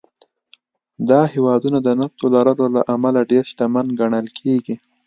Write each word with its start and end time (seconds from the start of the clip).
دا 1.09 1.21
هېوادونه 1.33 1.77
د 1.83 1.89
نفتو 1.99 2.25
لرلو 2.35 2.65
له 2.75 2.81
امله 2.93 3.19
ډېر 3.31 3.43
شتمن 3.51 3.87
ګڼل 3.99 4.27
کېږي. 4.39 4.75